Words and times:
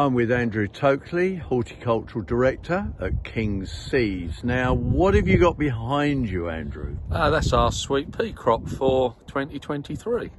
I'm 0.00 0.14
with 0.14 0.30
Andrew 0.30 0.68
Tokley, 0.68 1.34
Horticultural 1.34 2.24
Director 2.24 2.86
at 3.00 3.24
King's 3.24 3.72
Seeds. 3.72 4.44
Now, 4.44 4.72
what 4.72 5.14
have 5.14 5.26
you 5.26 5.38
got 5.38 5.58
behind 5.58 6.30
you, 6.30 6.48
Andrew? 6.48 6.96
Uh, 7.10 7.30
that's 7.30 7.52
our 7.52 7.72
sweet 7.72 8.16
pea 8.16 8.32
crop 8.32 8.68
for 8.68 9.16
2023. 9.26 10.30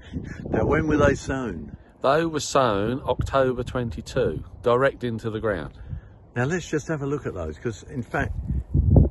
Now, 0.51 0.63
when 0.63 0.87
were 0.87 0.95
they 0.95 1.13
sown? 1.13 1.75
They 2.01 2.23
were 2.23 2.39
sown 2.39 3.01
October 3.05 3.63
22, 3.63 4.45
direct 4.63 5.03
into 5.03 5.29
the 5.29 5.41
ground. 5.41 5.73
Now, 6.37 6.45
let's 6.45 6.69
just 6.69 6.87
have 6.87 7.01
a 7.01 7.05
look 7.05 7.25
at 7.25 7.33
those 7.33 7.57
because, 7.57 7.83
in 7.83 8.01
fact, 8.01 8.31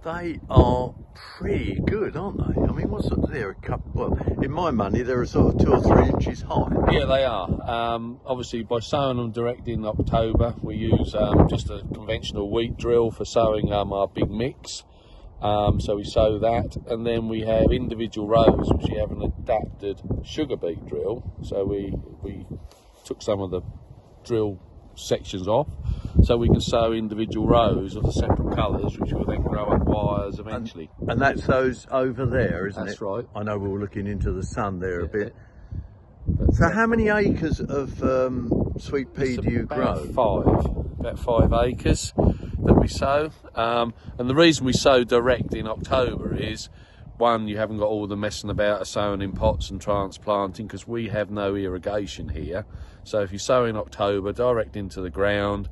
they 0.09 0.41
are 0.49 0.95
pretty 1.15 1.79
good, 1.85 2.17
aren't 2.17 2.39
they? 2.39 2.63
I 2.63 2.73
mean, 2.73 2.89
what's 2.89 3.11
up 3.11 3.31
there? 3.31 3.51
A 3.51 3.55
couple, 3.55 3.93
well, 3.95 4.43
in 4.43 4.51
my 4.51 4.71
money, 4.71 5.03
they're 5.03 5.25
sort 5.27 5.55
of 5.55 5.61
two 5.61 5.73
or 5.73 5.83
three 5.83 6.09
inches 6.09 6.41
high. 6.41 6.69
Yeah, 6.91 7.05
they 7.05 7.25
are. 7.25 7.49
Um, 7.71 8.21
obviously, 8.25 8.63
by 8.63 8.81
sowing 8.81 9.19
them 9.19 9.33
direct 9.33 9.69
in 9.69 9.85
October, 9.85 10.55
we 10.63 10.77
use 10.77 11.15
um, 11.15 11.47
just 11.49 11.69
a 11.69 11.83
conventional 11.93 12.51
wheat 12.51 12.79
drill 12.79 13.11
for 13.11 13.27
sowing 13.27 13.71
um, 13.73 13.93
our 13.93 14.09
big 14.09 14.31
mix. 14.31 14.83
Um, 15.43 15.79
so 15.81 15.97
we 15.97 16.05
sow 16.05 16.39
that, 16.39 16.77
and 16.89 17.07
then 17.07 17.29
we 17.29 17.43
have 17.43 17.71
individual 17.71 18.27
rows, 18.27 18.73
which 18.73 18.91
we 18.91 18.97
have 18.99 19.13
an 19.13 19.23
adapted 19.23 20.01
sugar 20.25 20.57
beet 20.57 20.87
drill. 20.87 21.23
So 21.43 21.65
we 21.65 21.93
we 22.23 22.47
took 23.05 23.23
some 23.23 23.41
of 23.41 23.51
the 23.51 23.61
drill 24.25 24.59
sections 24.97 25.47
off, 25.47 25.69
so 26.23 26.37
we 26.37 26.49
can 26.49 26.61
sow 26.61 26.93
individual 26.93 27.47
rows 27.47 27.97
of 27.97 28.03
the 28.03 28.13
separate 28.13 28.55
colours, 28.55 28.99
which 28.99 29.13
will 29.13 29.25
then 29.25 29.43
grow 29.43 29.67
up 29.67 29.83
wires 29.85 30.39
eventually. 30.39 30.91
And 31.07 31.21
that's 31.21 31.47
those 31.47 31.87
over 31.91 32.27
there, 32.27 32.67
isn't 32.67 32.85
That's 32.85 32.97
it? 32.97 33.01
That's 33.01 33.03
right. 33.03 33.25
I 33.35 33.43
know 33.43 33.59
we 33.59 33.69
were 33.69 33.79
looking 33.79 34.07
into 34.07 34.33
the 34.33 34.43
sun 34.43 34.81
there 34.81 35.01
a 35.01 35.09
bit. 35.09 35.35
So, 36.53 36.69
how 36.69 36.87
many 36.87 37.09
acres 37.09 37.61
of 37.61 38.03
um, 38.03 38.75
sweet 38.79 39.15
pea 39.15 39.35
It's 39.35 39.43
do 39.43 39.51
you 39.51 39.63
about 39.63 40.05
grow? 40.15 40.43
Five, 40.43 40.67
about 41.01 41.19
five 41.19 41.53
acres 41.53 42.13
that 42.17 42.79
we 42.81 42.89
sow. 42.89 43.31
Um, 43.55 43.95
and 44.19 44.29
the 44.29 44.35
reason 44.35 44.67
we 44.67 44.75
sow 44.75 45.05
direct 45.05 45.55
in 45.55 45.67
October 45.67 46.37
is 46.37 46.69
one, 47.17 47.49
you 47.49 47.57
haven't 47.57 47.79
got 47.79 47.89
all 47.89 48.07
the 48.07 48.17
messing 48.17 48.51
about 48.51 48.81
of 48.81 48.89
sowing 48.89 49.23
in 49.23 49.33
pots 49.33 49.71
and 49.71 49.81
transplanting 49.81 50.67
because 50.67 50.87
we 50.87 51.09
have 51.09 51.31
no 51.31 51.55
irrigation 51.57 52.29
here. 52.29 52.65
So 53.05 53.23
if 53.23 53.33
you 53.33 53.39
sow 53.39 53.65
in 53.65 53.77
October, 53.77 54.33
direct 54.33 54.77
into 54.77 55.01
the 55.01 55.11
ground, 55.11 55.69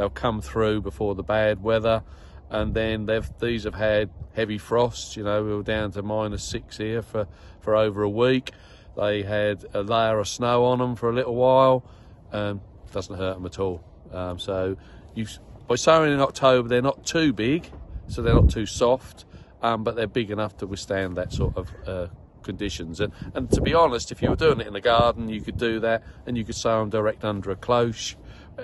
they'll 0.00 0.08
come 0.08 0.40
through 0.40 0.80
before 0.80 1.14
the 1.14 1.22
bad 1.22 1.62
weather. 1.62 2.02
And 2.48 2.72
then 2.72 3.04
they've 3.04 3.30
these 3.38 3.64
have 3.64 3.74
had 3.74 4.08
heavy 4.34 4.56
frosts. 4.56 5.14
You 5.14 5.24
know, 5.24 5.44
we 5.44 5.54
were 5.54 5.62
down 5.62 5.92
to 5.92 6.02
minus 6.02 6.42
six 6.42 6.78
here 6.78 7.02
for, 7.02 7.28
for 7.60 7.76
over 7.76 8.02
a 8.02 8.08
week. 8.08 8.52
They 8.96 9.22
had 9.22 9.66
a 9.74 9.82
layer 9.82 10.18
of 10.18 10.26
snow 10.26 10.64
on 10.64 10.78
them 10.78 10.96
for 10.96 11.10
a 11.10 11.12
little 11.12 11.34
while. 11.34 11.84
Um, 12.32 12.62
doesn't 12.92 13.14
hurt 13.14 13.34
them 13.34 13.44
at 13.44 13.58
all. 13.58 13.84
Um, 14.10 14.38
so 14.38 14.78
you 15.14 15.26
by 15.68 15.76
sowing 15.76 16.12
in 16.12 16.20
October, 16.20 16.66
they're 16.66 16.80
not 16.80 17.04
too 17.04 17.34
big, 17.34 17.70
so 18.08 18.22
they're 18.22 18.34
not 18.34 18.50
too 18.50 18.66
soft, 18.66 19.26
um, 19.62 19.84
but 19.84 19.96
they're 19.96 20.06
big 20.06 20.30
enough 20.30 20.56
to 20.56 20.66
withstand 20.66 21.16
that 21.18 21.32
sort 21.32 21.56
of 21.58 21.70
uh, 21.86 22.06
conditions. 22.42 23.00
And 23.00 23.12
and 23.34 23.50
to 23.52 23.60
be 23.60 23.74
honest, 23.74 24.10
if 24.10 24.22
you 24.22 24.30
were 24.30 24.36
doing 24.36 24.60
it 24.60 24.66
in 24.66 24.72
the 24.72 24.80
garden, 24.80 25.28
you 25.28 25.42
could 25.42 25.58
do 25.58 25.78
that, 25.80 26.02
and 26.26 26.38
you 26.38 26.44
could 26.44 26.56
sow 26.56 26.80
them 26.80 26.88
direct 26.88 27.22
under 27.22 27.50
a 27.50 27.56
cloche, 27.56 28.16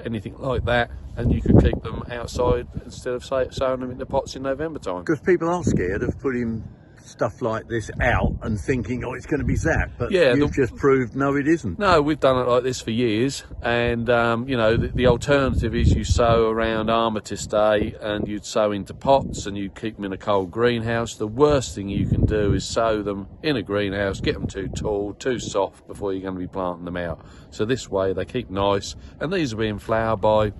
anything 0.04 0.36
like 0.38 0.64
that, 0.64 0.90
and 1.16 1.32
you 1.32 1.40
could 1.40 1.60
keep 1.62 1.82
them 1.82 2.04
outside 2.10 2.66
instead 2.84 3.14
of 3.14 3.24
say, 3.24 3.48
sowing 3.50 3.80
them 3.80 3.90
in 3.90 3.98
the 3.98 4.06
pots 4.06 4.36
in 4.36 4.42
November 4.42 4.78
time. 4.78 5.00
Because 5.00 5.20
people 5.20 5.48
are 5.48 5.62
scared 5.64 6.02
of 6.02 6.18
putting 6.18 6.64
stuff 7.06 7.40
like 7.42 7.68
this 7.68 7.90
out 8.00 8.34
and 8.42 8.60
thinking, 8.60 9.04
oh, 9.04 9.14
it's 9.14 9.26
going 9.26 9.40
to 9.40 9.46
be 9.46 9.54
zapped. 9.54 9.92
But 9.98 10.10
Yeah, 10.10 10.34
you've 10.34 10.50
the- 10.52 10.66
just 10.66 10.76
proved 10.76 11.14
no, 11.16 11.36
it 11.36 11.46
isn't. 11.48 11.78
No, 11.78 12.02
we've 12.02 12.18
done 12.20 12.36
it 12.38 12.48
like 12.48 12.62
this 12.62 12.80
for 12.80 12.90
years, 12.90 13.44
and 13.62 14.08
um, 14.10 14.48
you 14.48 14.56
know 14.56 14.76
the, 14.76 14.88
the 14.88 15.06
alternative 15.06 15.74
is 15.74 15.92
you 15.94 16.04
sow 16.04 16.48
around 16.50 16.90
Armistice 16.90 17.46
Day 17.46 17.94
and 18.00 18.26
you'd 18.28 18.44
sow 18.44 18.72
into 18.72 18.94
pots 18.94 19.46
and 19.46 19.56
you'd 19.56 19.74
keep 19.74 19.96
them 19.96 20.04
in 20.04 20.12
a 20.12 20.18
cold 20.18 20.50
greenhouse. 20.50 21.14
The 21.16 21.26
worst 21.26 21.74
thing 21.74 21.88
you 21.88 22.06
can 22.06 22.24
do 22.26 22.52
is 22.54 22.64
sow 22.64 23.02
them 23.02 23.28
in 23.42 23.56
a 23.56 23.62
greenhouse, 23.62 24.20
get 24.20 24.34
them 24.34 24.46
too 24.46 24.68
tall, 24.68 25.14
too 25.14 25.38
soft 25.38 25.86
before 25.86 26.12
you're 26.12 26.22
going 26.22 26.34
to 26.34 26.40
be 26.40 26.46
planting 26.46 26.84
them 26.84 26.96
out. 26.96 27.24
So 27.50 27.64
this 27.64 27.88
way 27.90 28.12
they 28.12 28.24
keep 28.24 28.50
nice, 28.50 28.96
and 29.20 29.32
these 29.32 29.54
will 29.54 29.62
be 29.62 29.68
in 29.68 29.78
flower 29.78 30.16
by 30.16 30.52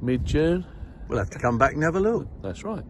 mid-June. 0.00 0.64
We'll 1.08 1.18
have 1.18 1.30
to 1.30 1.38
come 1.38 1.58
back 1.58 1.72
and 1.72 1.82
have 1.82 1.96
a 1.96 2.00
look. 2.00 2.28
That's 2.42 2.64
right. 2.64 2.84